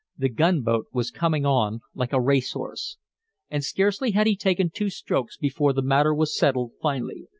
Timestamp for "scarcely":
3.63-4.13